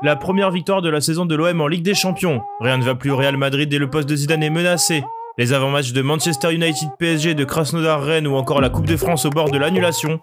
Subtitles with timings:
[0.00, 2.40] La première victoire de la saison de l'OM en Ligue des Champions.
[2.60, 5.02] Rien ne va plus au Real Madrid et le poste de Zidane est menacé.
[5.38, 9.24] Les avant-matchs de Manchester United PSG, de Krasnodar Rennes ou encore la Coupe de France
[9.24, 10.20] au bord de l'annulation.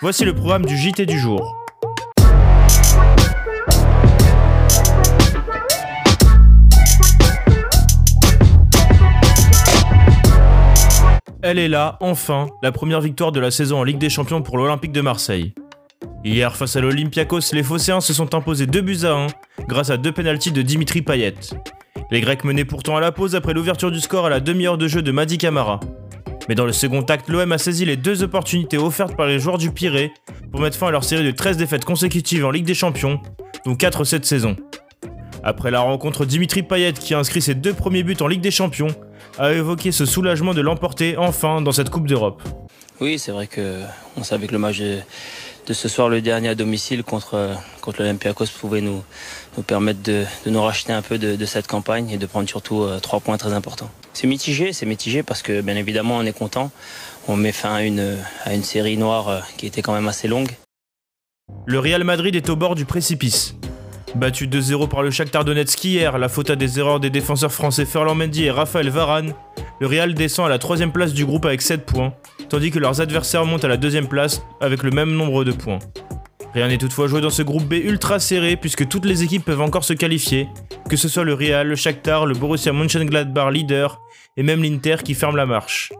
[0.00, 1.56] Voici le programme du JT du jour.
[11.44, 14.58] Elle est là, enfin, la première victoire de la saison en Ligue des Champions pour
[14.58, 15.54] l'Olympique de Marseille.
[16.24, 19.26] Hier, face à l'Olympiakos, les Phocéens se sont imposés 2 buts à 1
[19.68, 21.34] grâce à deux pénalties de Dimitri Payet.
[22.10, 24.86] Les Grecs menaient pourtant à la pause après l'ouverture du score à la demi-heure de
[24.86, 25.80] jeu de Madi Camara.
[26.48, 29.58] Mais dans le second acte, l'OM a saisi les deux opportunités offertes par les joueurs
[29.58, 30.12] du Pirée
[30.50, 33.20] pour mettre fin à leur série de 13 défaites consécutives en Ligue des Champions,
[33.64, 34.56] dont 4 cette saison.
[35.44, 38.50] Après la rencontre, Dimitri Payet, qui a inscrit ses deux premiers buts en Ligue des
[38.50, 38.94] Champions,
[39.38, 42.42] a évoqué ce soulagement de l'emporter enfin dans cette Coupe d'Europe.
[43.00, 43.80] Oui, c'est vrai que
[44.16, 44.80] on savait que le match
[45.66, 49.02] de, ce soir, le dernier à domicile contre, contre l'Olympiakos, pouvait nous,
[49.66, 53.20] permettre de, nous racheter un peu de, cette campagne et de prendre surtout euh, trois
[53.20, 53.90] points très importants.
[54.12, 56.70] C'est mitigé, c'est mitigé parce que bien évidemment on est content.
[57.28, 60.28] On met fin à une, à une série noire euh, qui était quand même assez
[60.28, 60.50] longue.
[61.66, 63.54] Le Real Madrid est au bord du précipice.
[64.14, 67.86] Battu 2-0 par le Shakhtar Donetsk hier, la faute à des erreurs des défenseurs français
[67.86, 69.32] Ferland Mendy et Raphaël Varane,
[69.80, 72.12] le Real descend à la troisième place du groupe avec 7 points,
[72.52, 75.78] tandis que leurs adversaires montent à la deuxième place avec le même nombre de points.
[76.52, 79.62] Rien n'est toutefois joué dans ce groupe B ultra serré puisque toutes les équipes peuvent
[79.62, 80.48] encore se qualifier,
[80.90, 84.02] que ce soit le Real, le Shakhtar, le Borussia Mönchengladbach leader
[84.36, 85.94] et même l'Inter qui ferme la marche.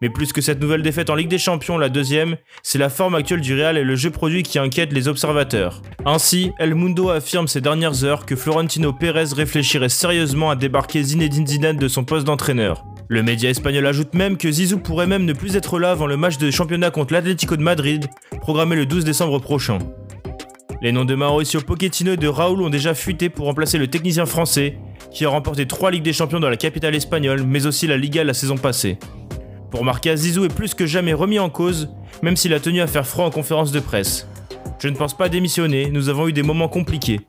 [0.00, 3.14] Mais plus que cette nouvelle défaite en Ligue des Champions, la deuxième, c'est la forme
[3.14, 5.82] actuelle du Real et le jeu produit qui inquiète les observateurs.
[6.06, 11.46] Ainsi, El Mundo affirme ces dernières heures que Florentino Pérez réfléchirait sérieusement à débarquer Zinedine
[11.46, 12.82] Zidane de son poste d'entraîneur.
[13.12, 16.16] Le média espagnol ajoute même que Zizou pourrait même ne plus être là avant le
[16.16, 18.06] match de championnat contre l'Atlético de Madrid,
[18.40, 19.80] programmé le 12 décembre prochain.
[20.80, 24.24] Les noms de Mauricio Pochettino et de Raúl ont déjà fuité pour remplacer le technicien
[24.24, 24.78] français,
[25.10, 28.24] qui a remporté 3 Ligues des Champions dans la capitale espagnole, mais aussi la Liga
[28.24, 28.96] la saison passée.
[29.70, 31.90] Pour marquer, Zizou est plus que jamais remis en cause,
[32.22, 34.26] même s'il a tenu à faire froid en conférence de presse.
[34.78, 37.20] Je ne pense pas démissionner, nous avons eu des moments compliqués.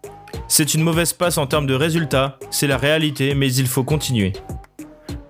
[0.47, 4.31] C'est une mauvaise passe en termes de résultats, c'est la réalité, mais il faut continuer.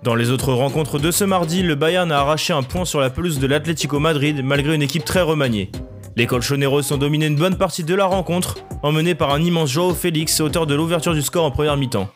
[0.04, 3.08] Dans les autres rencontres de ce mardi, le Bayern a arraché un point sur la
[3.08, 5.70] pelouse de l'Atlético Madrid malgré une équipe très remaniée.
[6.14, 9.94] Les colchoneros ont dominé une bonne partie de la rencontre, emmenés par un immense Joao
[9.94, 12.10] Félix, auteur de l'ouverture du score en première mi-temps.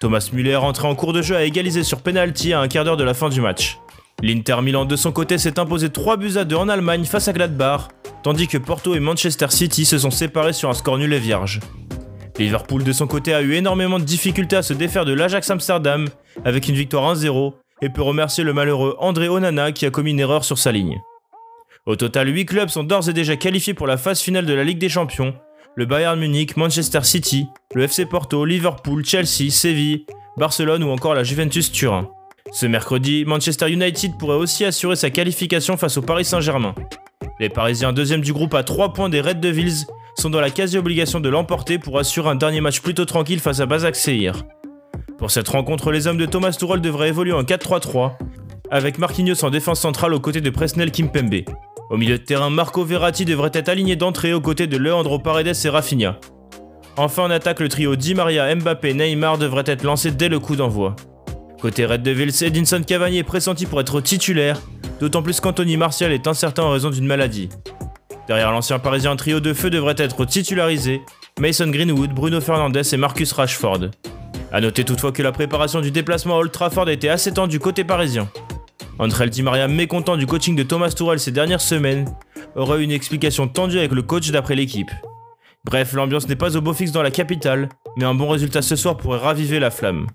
[0.00, 2.96] Thomas Müller, entré en cours de jeu, a égalisé sur penalty à un quart d'heure
[2.96, 3.78] de la fin du match.
[4.22, 7.34] L'Inter Milan de son côté s'est imposé 3 buts à 2 en Allemagne face à
[7.34, 7.88] Gladbach,
[8.22, 11.60] tandis que Porto et Manchester City se sont séparés sur un score nul et vierge.
[12.40, 16.08] Liverpool de son côté a eu énormément de difficultés à se défaire de l'Ajax Amsterdam
[16.44, 17.52] avec une victoire 1-0
[17.82, 20.98] et peut remercier le malheureux André Onana qui a commis une erreur sur sa ligne.
[21.84, 24.64] Au total, 8 clubs sont d'ores et déjà qualifiés pour la phase finale de la
[24.64, 25.34] Ligue des Champions.
[25.76, 30.06] Le Bayern Munich, Manchester City, le FC Porto, Liverpool, Chelsea, Séville,
[30.38, 32.08] Barcelone ou encore la Juventus Turin.
[32.52, 36.74] Ce mercredi, Manchester United pourrait aussi assurer sa qualification face au Paris Saint-Germain.
[37.38, 39.86] Les Parisiens deuxième du groupe à 3 points des Red Devils
[40.20, 43.66] sont dans la quasi-obligation de l'emporter pour assurer un dernier match plutôt tranquille face à
[43.66, 44.44] Basak Seir.
[45.18, 48.12] Pour cette rencontre, les hommes de Thomas Tuchel devraient évoluer en 4-3-3,
[48.70, 51.42] avec Marquinhos en défense centrale aux côtés de Presnel Kimpembe.
[51.88, 55.56] Au milieu de terrain, Marco Verratti devrait être aligné d'entrée aux côtés de Leandro Paredes
[55.64, 56.20] et Rafinha.
[56.98, 60.54] Enfin en attaque, le trio Di Maria, Mbappé, Neymar devrait être lancé dès le coup
[60.54, 60.96] d'envoi.
[61.62, 64.60] Côté Red Devils, Edinson Cavani est pressenti pour être titulaire,
[65.00, 67.48] d'autant plus qu'Anthony Martial est incertain en raison d'une maladie.
[68.30, 71.02] Derrière l'ancien parisien, trio de feu devrait être titularisé,
[71.40, 73.90] Mason Greenwood, Bruno Fernandes et Marcus Rashford.
[74.52, 77.58] A noter toutefois que la préparation du déplacement à Old Trafford a été assez tendue
[77.58, 78.30] côté parisien.
[79.00, 82.04] André Di Maria, mécontent du coaching de Thomas Tuchel ces dernières semaines,
[82.54, 84.92] aurait eu une explication tendue avec le coach d'après l'équipe.
[85.64, 88.76] Bref, l'ambiance n'est pas au beau fixe dans la capitale, mais un bon résultat ce
[88.76, 90.06] soir pourrait raviver la flamme.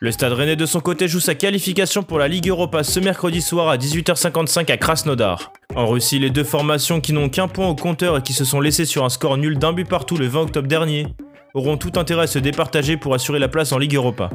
[0.00, 3.42] Le Stade Rennais de son côté joue sa qualification pour la Ligue Europa ce mercredi
[3.42, 5.52] soir à 18h55 à Krasnodar.
[5.74, 8.60] En Russie, les deux formations qui n'ont qu'un point au compteur et qui se sont
[8.60, 11.08] laissées sur un score nul d'un but partout le 20 octobre dernier
[11.52, 14.30] auront tout intérêt à se départager pour assurer la place en Ligue Europa.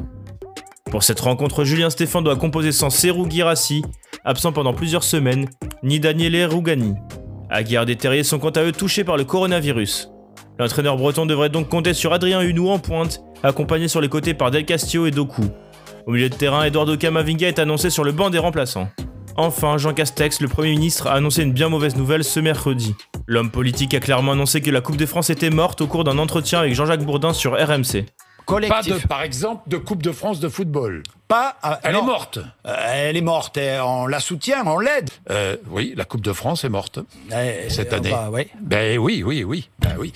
[0.90, 3.82] Pour cette rencontre, Julien Stéphane doit composer sans Serou Girassi,
[4.26, 5.48] absent pendant plusieurs semaines,
[5.82, 6.92] ni Daniele Rougani.
[7.48, 10.10] Aguirre et Terriers sont quant à eux touchés par le coronavirus.
[10.58, 14.50] L'entraîneur breton devrait donc compter sur Adrien Hunou en pointe, accompagné sur les côtés par
[14.50, 15.42] Del Castillo et Doku.
[16.06, 18.88] Au milieu de terrain, Eduardo Camavinga est annoncé sur le banc des remplaçants.
[19.36, 22.94] Enfin, Jean Castex, le Premier ministre, a annoncé une bien mauvaise nouvelle ce mercredi.
[23.26, 26.18] L'homme politique a clairement annoncé que la Coupe de France était morte au cours d'un
[26.18, 28.06] entretien avec Jean-Jacques Bourdin sur RMC.
[28.46, 31.02] Pas de, par exemple, de Coupe de France de football.
[31.28, 31.56] Pas.
[31.64, 32.38] Euh, elle est morte.
[32.66, 33.56] Euh, elle est morte.
[33.56, 35.08] Et on la soutient, on l'aide.
[35.30, 36.98] Euh, oui, la Coupe de France est morte
[37.32, 38.10] eh, cette année.
[38.10, 38.30] Bah,
[38.60, 39.70] Ben oui, oui, oui.
[39.98, 40.12] Oui.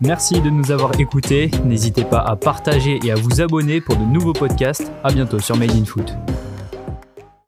[0.00, 1.50] Merci de nous avoir écoutés.
[1.64, 4.90] N'hésitez pas à partager et à vous abonner pour de nouveaux podcasts.
[5.02, 6.14] À bientôt sur Made in Foot.